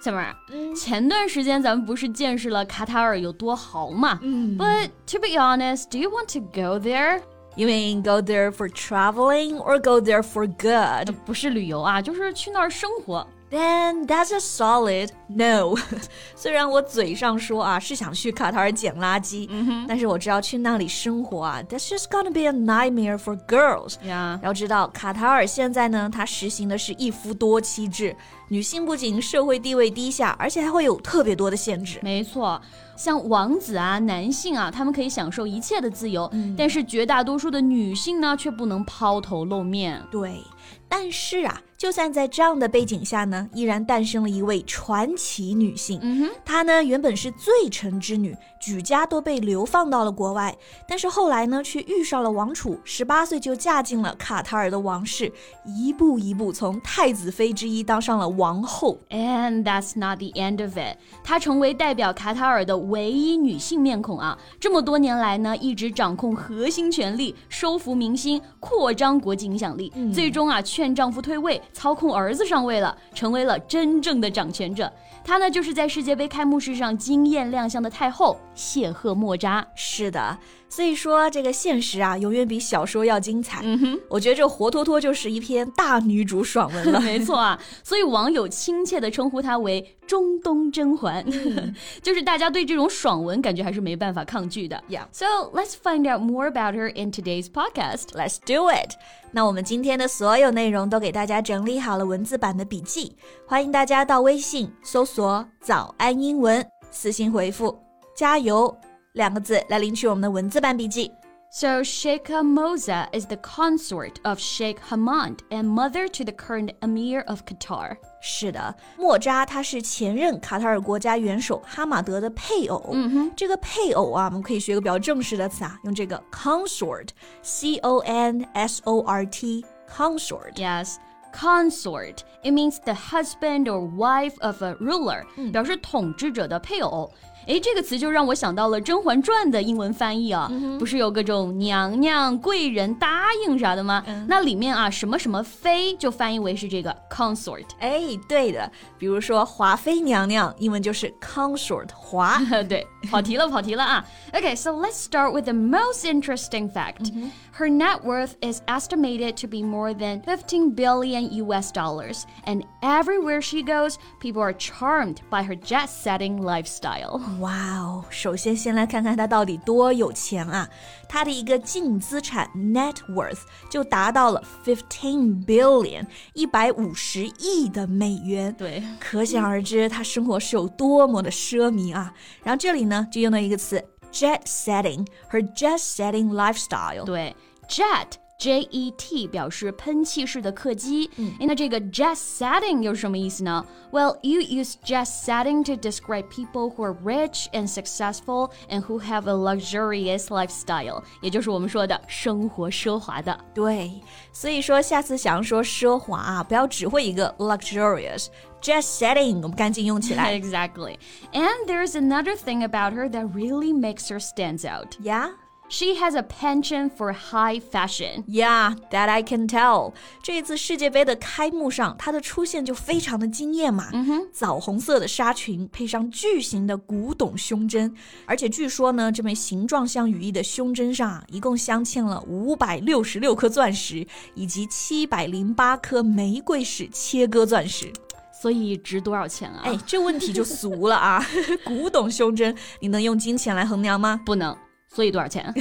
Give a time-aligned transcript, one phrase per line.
[0.00, 0.34] 小妹儿，
[0.74, 4.18] 前段时间咱们不是见识了卡塔尔有多豪嘛？
[4.22, 7.20] 嗯，But to be honest, do you want to go there?
[7.56, 11.12] You mean go there for traveling or go there for good?
[11.24, 13.26] 不是旅游啊，就是去那儿生活。
[13.48, 15.76] Then that's a solid no。
[16.34, 19.48] 虽然我嘴上说啊是想去卡塔尔捡垃圾，
[19.86, 24.04] 但是我知道去那里生活啊，that's just gonna be a nightmare for girls。
[24.04, 28.16] 呀，要知道卡塔尔现在呢，它实行的是一夫多妻制，
[28.48, 32.00] 女性不仅社会地位低下，而且还会有特别多的限制。
[32.02, 32.60] 没错，
[32.96, 36.28] 像王子啊、男性啊，他们可以享受一切的自由，
[36.58, 40.02] 但是绝大多数的女性呢，却不能抛头露面。
[40.10, 40.42] 对。
[40.88, 45.98] 但是啊，就算在这样的背景下呢，依然诞生了一位传奇女性。
[46.00, 50.56] 嗯哼，她呢原本是罪臣之女，举家都被流放到了国外，
[50.86, 55.32] 但是后来呢却遇上了王储，十八岁就嫁进了卡塔尔的王室，
[55.64, 58.98] 一步一步从太子妃之一当上了王后。
[59.10, 64.38] And that's not the end of it，她成为代表卡塔尔的唯一女性面孔啊！
[64.60, 70.55] 这么多年来呢，一直掌控核心权力，收服民心，扩张国际影响力，最终啊。
[70.62, 74.90] 劝丈夫退位，操控儿子上位了，成为了真正的掌权者。
[75.26, 79.66] 她呢，就是在世界杯开幕式上惊艳亮相的太后谢赫莫扎。
[79.74, 80.38] 是的，
[80.68, 83.60] 所以说这个现实啊，永远比小说要精彩。
[83.64, 87.00] 嗯哼，我觉得这活脱脱就是一篇大女主爽文了。
[87.02, 91.26] 没错啊，所以网友亲切的称呼她为中东甄嬛，
[92.00, 94.80] 就是大家对这种爽文感觉还是没办法抗拒的。
[94.88, 95.06] Yeah.
[95.10, 98.12] So let's find out more about her in today's podcast.
[98.14, 98.92] Let's do it.
[99.32, 105.15] 那我们今天的所有内容都给大家整理好了文字版的笔记，欢迎大家到微信搜索
[105.60, 107.78] “早安英文”，私信回复
[108.16, 108.76] “加油”
[109.14, 111.10] 两个字来领取我们的文字版笔记。
[111.48, 117.42] So Sheikha Moza is the consort of Sheikh Hamad and mother to the current Emir of
[117.44, 117.96] Qatar.
[118.20, 122.90] 是的，莫扎他是前任卡塔尔国家元首哈马德的配偶。
[122.92, 130.52] 嗯哼，这个配偶啊，我们可以学个比较正式的词啊，用这个 consort，c o n s o r t，consort。
[130.56, 130.96] Yes.
[131.35, 132.23] Consort.
[132.43, 135.23] It means the husband or wife of a ruler.
[135.51, 137.11] 表示统治者的配偶。
[137.47, 144.03] 诶，这个词就让我想到了《甄嬛传》的英文翻译啊，不是有各种娘娘、贵人答应啥的吗？
[144.27, 147.65] 那里面啊，什么什么妃就翻译为是这个 consort。
[147.79, 152.39] 哎，对的，比如说华妃娘娘，英文就是 consort 华。
[152.69, 154.05] 对，跑题了，跑题了啊。
[154.31, 157.11] Okay, so let's start with the most interesting fact.
[157.57, 163.41] Her net worth is estimated to be more than 15 billion US dollars, and everywhere
[163.41, 167.19] she goes, people are charmed by her jet-setting lifestyle.
[167.40, 168.04] 哇哦！
[168.08, 170.68] 首先，先来看看他到底多有钱啊！
[171.08, 178.54] 他的一个净资产 net worth 就达到了 fifteen billion 一百五十亿的美元。
[178.56, 182.12] 对，可想而知，他生活是有多么的奢靡啊！
[182.42, 183.82] 然后这里呢，就用到一个词
[184.12, 187.04] jet setting，her jet setting lifestyle。
[187.04, 187.34] 对
[187.68, 188.06] ，jet。
[188.37, 191.07] J E T 表示喷气式的客机，
[191.39, 193.63] 那这个 jet setting 又是什么意思呢？
[193.91, 199.29] Well, you use jet setting to describe people who are rich and successful and who have
[199.29, 203.39] a luxurious lifestyle，也就是我们说的生活奢华的。
[203.53, 204.01] 对，
[204.33, 210.33] 所以说下次想要说奢华啊，不要只会一个 luxurious。Jet setting，我们赶紧用起来。
[210.33, 210.97] exactly.
[211.31, 214.95] And there's another thing about her that really makes her stands out.
[214.99, 215.29] Yeah.
[215.68, 218.22] She has a penchant for high fashion.
[218.28, 219.94] Yeah, that I can tell.
[220.22, 223.88] 这一次世界杯的开幕上，她的出现就非常的惊艳嘛。
[223.92, 227.92] 嗯哼，枣红色的纱裙配上巨型的古董胸针，
[228.26, 237.92] 而且据说呢，这枚形状像羽翼的胸针上啊，一共镶嵌了五百六十六颗钻石，以及七百零八颗玫瑰式切割钻石。
[238.40, 239.62] 所以值多少钱啊？
[239.64, 241.26] 哎，这问题就俗了啊！
[241.64, 244.20] 古董胸针，你能用金钱来衡量吗？
[244.24, 244.56] 不能。
[244.96, 245.52] 所以多少钱？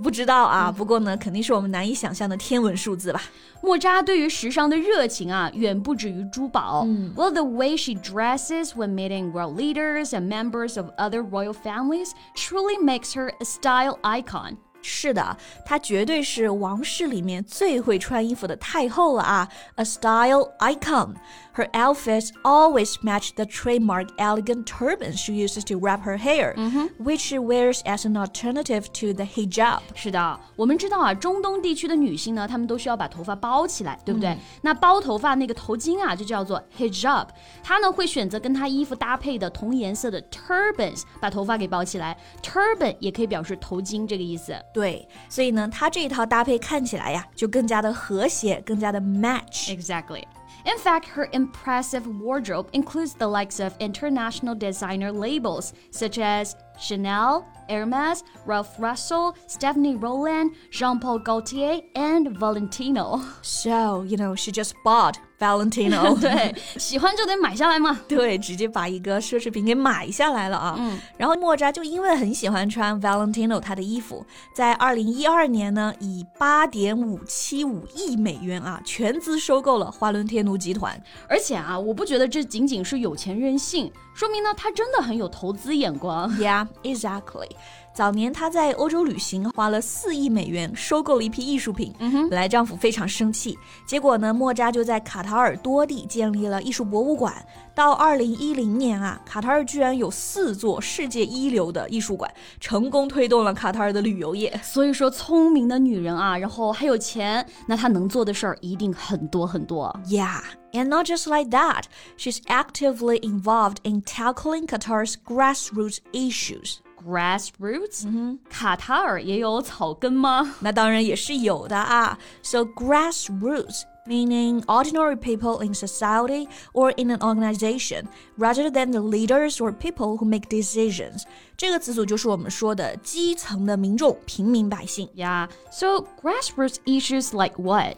[0.00, 3.20] 不知道啊，不过呢，肯定是我们难以想象的天文数字吧。
[3.60, 6.84] 莫扎对于时尚的热情啊，远不止于珠宝。
[6.86, 12.78] 嗯、well, the way she dresses when meeting world leaders and members of other royal families truly
[12.80, 14.56] makes her a style icon.
[14.80, 15.36] 是的，
[15.66, 21.16] 她绝对是王室里面最会穿衣服的太后了啊！A style icon.
[21.57, 26.55] Her outfits always match the trademark elegant turban she uses to wrap her hair,
[26.97, 29.81] which she wears as an alternative to the hijab.
[29.93, 34.35] 是的，我们知道啊，中东地区的女性呢，她们都需要把头发包起来，对不对？
[34.63, 37.27] 那包头发那个头巾啊，就叫做 hijab。
[37.61, 42.17] 她呢会选择跟她衣服搭配的同颜色的 turbans，把头发给包起来。
[42.41, 44.55] turban 也可以表示头巾这个意思。
[44.73, 49.69] 对，所以呢，她这一套搭配看起来呀，就更加的和谐，更加的 match。
[49.69, 50.23] Exactly.
[50.68, 57.48] In fact, her impressive wardrobe includes the likes of international designer labels such as Chanel,
[57.70, 63.22] Hermes, Ralph Russell, Stephanie Roland, Jean Paul Gaultier, and Valentino.
[63.40, 66.18] So, you know, she just bought Valentino.
[66.20, 68.00] 对，喜欢就得买下来嘛。
[68.08, 70.74] 对，直接把一个奢侈品给买下来了啊。
[70.78, 81.00] 嗯，然后莫扎就因为很喜欢穿 Valentino 他的衣服，在二零一二年呢，以八点五七五亿美元啊，全资收购了华伦天奴集团。
[81.28, 86.28] 而且啊，我不觉得这仅仅是有钱任性，说明呢他真的很有投资眼光。
[86.38, 87.50] Yeah, exactly.
[87.98, 91.92] 早年她在欧洲旅行，花了四亿美元收购了一批艺术品。
[91.98, 97.34] 嗯哼，本来丈夫非常生气，结果呢，莫扎就在卡塔尔多地建立了艺术博物馆。
[97.74, 104.56] 到二零一零年啊，卡塔尔居然有四座世界一流的艺术馆，成功推动了卡塔尔的旅游业。
[104.62, 109.92] 所以说，聪明的女人啊，然后还有钱，那她能做的事儿一定很多很多。
[110.06, 110.42] Yeah.
[110.70, 111.86] And not just like that,
[112.16, 116.76] she's actively involved in tackling Qatar's grassroots issues.
[117.05, 120.55] Grassroots，、卡塔尔也有草根吗？
[120.61, 122.17] 那当然也是有的啊。
[122.41, 129.73] So grassroots meaning ordinary people in society or in an organization, rather than the leaders or
[129.73, 131.23] people who make decisions.
[131.57, 135.09] 这个词组就是我们说的基层的民众、平民百姓。
[135.15, 135.49] Yeah.
[135.71, 137.97] So grassroots issues like what?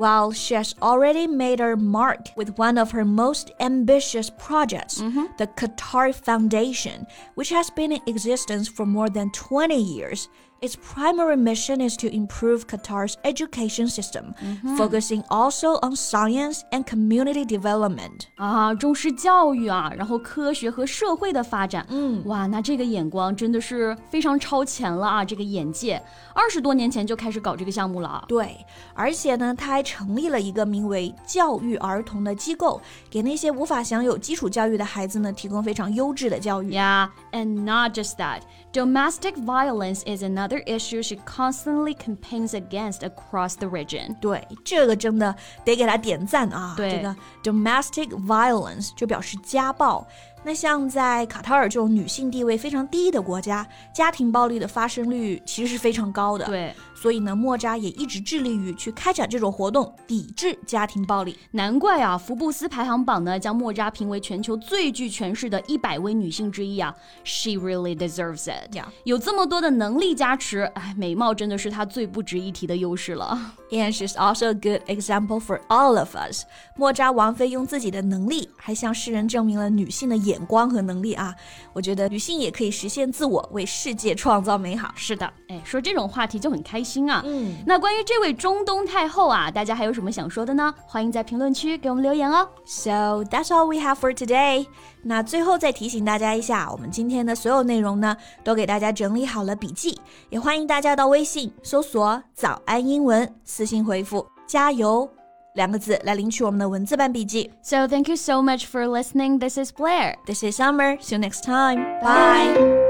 [0.00, 5.26] Well, she has already made her mark with one of her most ambitious projects, mm-hmm.
[5.36, 10.30] the Qatar Foundation, which has been in existence for more than 20 years.
[10.61, 14.33] Its primary mission is to improve Qatar's education system,
[14.77, 18.27] focusing also on science and community development.
[18.37, 21.85] 啊，重视教育啊，然后科学和社会的发展。
[21.89, 25.25] 嗯，哇，那这个眼光真的是非常超前了啊！
[25.25, 26.01] 这个眼界，
[26.33, 28.25] 二十多年前就开始搞这个项目了啊。
[28.27, 36.71] 对，而且呢，他还成立了一个名为“教育儿童”的机构，给那些无法享有基础教育的孩子呢，提供非常优质的教育。
[36.73, 38.39] Yeah, and not just that.
[38.72, 44.14] Domestic violence is another issue she constantly campaigns against across the region.
[44.20, 45.34] 对，这个真的
[45.64, 46.74] 得给他点赞啊！
[46.76, 50.06] 对这个 domestic violence 就表示家暴。
[50.44, 61.38] 那像在卡塔尔这种女性地位非常低的国家，家庭暴力的发生率其实是非常高的。，对，所以呢，莫扎也一直致力于去开展这种活动，抵制家庭暴力。
[61.52, 66.94] 难怪啊，福布斯排行榜呢将莫扎评为全球最具权势的一百位女性之一啊。
[67.24, 68.76] She really deserves it.
[69.04, 73.54] 有这么多的能力加持，哎，美貌真的是她最不值一提的优势了。
[73.70, 76.42] And she's also a good example for all of us.
[76.76, 81.34] 莫扎王妃用自己的能力，还向世人证明了女性的眼光和能力啊！
[81.72, 84.92] 我觉得女性也可以实现自我，为世界创造美好。
[84.96, 87.22] 是的，哎，说这种话题就很开心啊。
[87.24, 90.74] 嗯，那关于这位中东太后啊，大家还有什么想说的呢？
[90.86, 92.48] 欢迎在评论区给我们留言哦。
[92.64, 94.66] So that's all we have for today.
[95.02, 105.08] 那最后再提醒大家一下，我们今天的所有内容呢，都给大家整理好了笔记，也欢迎大家到微信搜索“早安英文”，私信回复“加油”
[105.54, 107.50] 两个字来领取我们的文字版笔记。
[107.62, 109.38] So thank you so much for listening.
[109.38, 110.16] This is Blair.
[110.26, 110.98] This is Summer.
[111.00, 111.82] See you next time.
[112.02, 112.89] Bye.